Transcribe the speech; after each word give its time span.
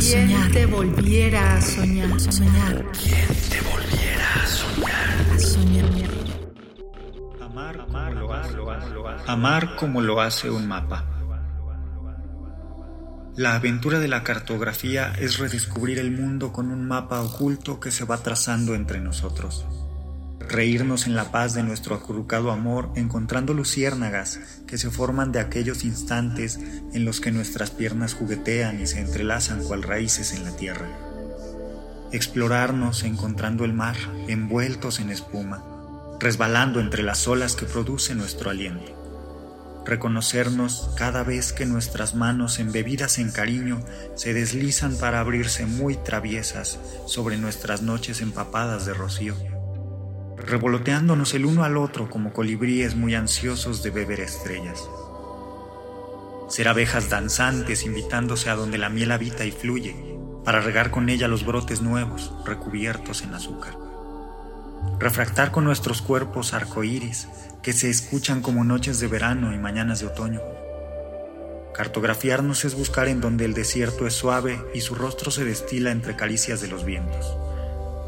a 0.00 0.02
soñar? 0.02 0.50
te 0.50 0.64
volviera 0.64 1.56
a 1.56 1.60
soñar? 1.60 2.20
Soñar. 2.20 2.86
¿Quién 2.92 3.28
te 3.50 3.60
volviera 3.60 4.34
a 4.34 4.46
soñar? 4.46 5.34
A 5.34 5.38
soñar. 5.38 5.90
Amar, 7.42 7.80
amar, 7.80 8.14
lo 8.14 8.32
hace, 8.32 8.52
lo 8.54 8.70
hace, 8.70 8.90
lo 8.90 9.08
hace. 9.08 9.30
Amar 9.30 9.76
como 9.76 10.00
lo 10.00 10.22
hace 10.22 10.48
un 10.48 10.66
mapa. 10.66 11.04
La 13.36 13.56
aventura 13.56 13.98
de 13.98 14.08
la 14.08 14.22
cartografía 14.22 15.12
es 15.18 15.38
redescubrir 15.38 15.98
el 15.98 16.10
mundo 16.12 16.50
con 16.50 16.70
un 16.70 16.88
mapa 16.88 17.20
oculto 17.20 17.78
que 17.78 17.90
se 17.90 18.06
va 18.06 18.16
trazando 18.16 18.74
entre 18.74 19.00
nosotros. 19.00 19.66
Reírnos 20.50 21.06
en 21.06 21.14
la 21.14 21.30
paz 21.30 21.54
de 21.54 21.62
nuestro 21.62 21.94
acurrucado 21.94 22.50
amor 22.50 22.90
encontrando 22.96 23.54
luciérnagas 23.54 24.40
que 24.66 24.78
se 24.78 24.90
forman 24.90 25.30
de 25.30 25.38
aquellos 25.38 25.84
instantes 25.84 26.58
en 26.92 27.04
los 27.04 27.20
que 27.20 27.30
nuestras 27.30 27.70
piernas 27.70 28.14
juguetean 28.14 28.80
y 28.80 28.88
se 28.88 28.98
entrelazan 29.00 29.62
cual 29.62 29.84
raíces 29.84 30.34
en 30.34 30.42
la 30.42 30.56
tierra. 30.56 30.88
Explorarnos 32.10 33.04
encontrando 33.04 33.64
el 33.64 33.74
mar 33.74 33.94
envueltos 34.26 34.98
en 34.98 35.10
espuma, 35.10 35.62
resbalando 36.18 36.80
entre 36.80 37.04
las 37.04 37.28
olas 37.28 37.54
que 37.54 37.66
produce 37.66 38.16
nuestro 38.16 38.50
aliento 38.50 39.00
reconocernos 39.84 40.90
cada 40.94 41.24
vez 41.24 41.52
que 41.52 41.66
nuestras 41.66 42.14
manos 42.14 42.58
embebidas 42.58 43.18
en 43.18 43.30
cariño 43.30 43.82
se 44.14 44.34
deslizan 44.34 44.96
para 44.96 45.20
abrirse 45.20 45.66
muy 45.66 45.96
traviesas 45.96 46.78
sobre 47.06 47.38
nuestras 47.38 47.82
noches 47.82 48.20
empapadas 48.20 48.86
de 48.86 48.94
rocío, 48.94 49.34
revoloteándonos 50.46 51.34
el 51.34 51.46
uno 51.46 51.64
al 51.64 51.76
otro 51.76 52.10
como 52.10 52.32
colibríes 52.32 52.94
muy 52.94 53.14
ansiosos 53.14 53.82
de 53.82 53.90
beber 53.90 54.20
estrellas. 54.20 54.88
Ser 56.48 56.68
abejas 56.68 57.08
danzantes 57.08 57.84
invitándose 57.84 58.50
a 58.50 58.54
donde 58.54 58.78
la 58.78 58.88
miel 58.88 59.12
habita 59.12 59.44
y 59.44 59.52
fluye, 59.52 59.94
para 60.44 60.60
regar 60.60 60.90
con 60.90 61.08
ella 61.08 61.28
los 61.28 61.44
brotes 61.44 61.82
nuevos 61.82 62.32
recubiertos 62.44 63.22
en 63.22 63.34
azúcar. 63.34 63.76
Refractar 64.98 65.52
con 65.52 65.64
nuestros 65.64 66.02
cuerpos 66.02 66.54
arcoíris 66.54 67.28
que 67.62 67.72
se 67.72 67.90
escuchan 67.90 68.40
como 68.40 68.64
noches 68.64 68.98
de 69.00 69.06
verano 69.06 69.52
y 69.52 69.58
mañanas 69.58 70.00
de 70.00 70.06
otoño. 70.06 70.40
Cartografiarnos 71.74 72.64
es 72.64 72.74
buscar 72.74 73.08
en 73.08 73.20
donde 73.20 73.44
el 73.44 73.54
desierto 73.54 74.06
es 74.06 74.14
suave 74.14 74.60
y 74.74 74.80
su 74.80 74.94
rostro 74.94 75.30
se 75.30 75.44
destila 75.44 75.90
entre 75.90 76.16
caricias 76.16 76.60
de 76.60 76.68
los 76.68 76.84
vientos, 76.84 77.36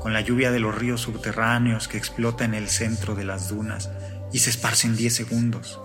con 0.00 0.12
la 0.12 0.20
lluvia 0.20 0.50
de 0.50 0.60
los 0.60 0.74
ríos 0.74 1.00
subterráneos 1.00 1.88
que 1.88 1.98
explota 1.98 2.44
en 2.44 2.54
el 2.54 2.68
centro 2.68 3.14
de 3.14 3.24
las 3.24 3.48
dunas 3.48 3.90
y 4.32 4.38
se 4.38 4.50
esparce 4.50 4.86
en 4.86 4.96
10 4.96 5.14
segundos, 5.14 5.80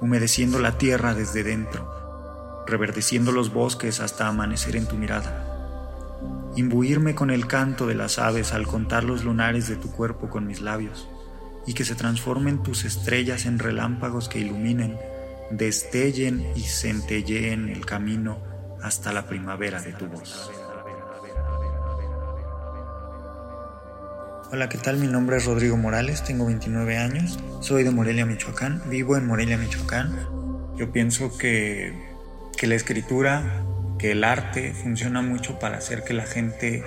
humedeciendo 0.00 0.58
la 0.58 0.78
tierra 0.78 1.14
desde 1.14 1.42
dentro, 1.42 2.64
reverdeciendo 2.66 3.32
los 3.32 3.52
bosques 3.52 4.00
hasta 4.00 4.28
amanecer 4.28 4.76
en 4.76 4.86
tu 4.86 4.96
mirada. 4.96 5.52
Imbuirme 6.56 7.14
con 7.14 7.30
el 7.30 7.46
canto 7.46 7.86
de 7.86 7.94
las 7.94 8.18
aves 8.18 8.52
al 8.52 8.66
contar 8.66 9.04
los 9.04 9.24
lunares 9.24 9.68
de 9.68 9.76
tu 9.76 9.90
cuerpo 9.90 10.28
con 10.28 10.46
mis 10.46 10.60
labios 10.60 11.08
y 11.66 11.74
que 11.74 11.84
se 11.84 11.94
transformen 11.94 12.62
tus 12.62 12.84
estrellas 12.84 13.44
en 13.44 13.58
relámpagos 13.58 14.28
que 14.28 14.38
iluminen, 14.38 14.98
destellen 15.50 16.46
y 16.54 16.62
centelleen 16.62 17.68
el 17.68 17.84
camino 17.84 18.38
hasta 18.82 19.12
la 19.12 19.26
primavera 19.26 19.82
de 19.82 19.92
tu 19.92 20.06
voz. 20.06 20.50
Hola, 24.52 24.68
¿qué 24.68 24.78
tal? 24.78 24.98
Mi 24.98 25.06
nombre 25.06 25.36
es 25.36 25.44
Rodrigo 25.44 25.76
Morales, 25.76 26.22
tengo 26.24 26.46
29 26.46 26.96
años, 26.96 27.38
soy 27.60 27.82
de 27.82 27.90
Morelia, 27.90 28.26
Michoacán, 28.26 28.82
vivo 28.88 29.16
en 29.16 29.26
Morelia, 29.26 29.58
Michoacán. 29.58 30.16
Yo 30.76 30.92
pienso 30.92 31.36
que, 31.36 31.92
que 32.56 32.66
la 32.66 32.76
escritura, 32.76 33.64
que 33.98 34.12
el 34.12 34.24
arte 34.24 34.72
funciona 34.72 35.20
mucho 35.20 35.58
para 35.58 35.78
hacer 35.78 36.04
que 36.04 36.14
la 36.14 36.26
gente 36.26 36.84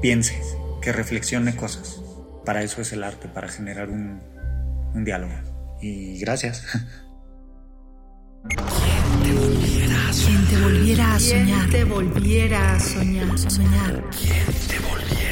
piense, 0.00 0.40
que 0.80 0.92
reflexione 0.92 1.56
cosas 1.56 2.02
para 2.44 2.62
eso 2.62 2.80
es 2.80 2.92
el 2.92 3.04
arte, 3.04 3.28
para 3.28 3.48
generar 3.48 3.88
un, 3.88 4.20
un 4.94 5.04
diálogo. 5.04 5.34
Y 5.80 6.18
gracias. 6.18 6.64
¿Quién 8.48 8.64
te 9.22 9.32
volviera 9.34 10.08
a 10.08 10.12
soñar? 10.12 10.48
te 10.48 10.56
volviera 10.58 11.14
a 11.14 11.20
soñar? 11.20 11.70
te 11.70 11.84
volviera 11.84 12.74
a 12.74 12.80
soñar? 12.80 13.38
Soñar. 13.38 14.04
¿Quién 14.10 14.46
te 14.68 14.78
volviera 14.80 15.31